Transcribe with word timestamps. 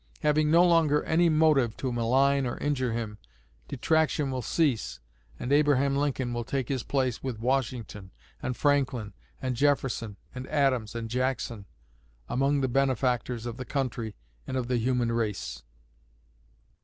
Having 0.21 0.49
no 0.49 0.65
longer 0.65 1.03
any 1.03 1.29
motive 1.29 1.77
to 1.77 1.91
malign 1.91 2.47
or 2.47 2.57
injure 2.57 2.91
him, 2.91 3.19
detraction 3.67 4.31
will 4.31 4.41
cease, 4.41 4.99
and 5.39 5.53
Abraham 5.53 5.95
Lincoln 5.95 6.33
will 6.33 6.43
take 6.43 6.69
his 6.69 6.81
place 6.81 7.21
with 7.21 7.37
Washington 7.37 8.09
and 8.41 8.57
Franklin 8.57 9.13
and 9.43 9.55
Jefferson 9.55 10.17
and 10.33 10.47
Adams 10.47 10.95
and 10.95 11.07
Jackson 11.07 11.67
among 12.27 12.61
the 12.61 12.67
benefactors 12.67 13.45
of 13.45 13.57
the 13.57 13.63
country 13.63 14.15
and 14.47 14.57
of 14.57 14.69
the 14.69 14.77
human 14.77 15.11
race." 15.11 15.61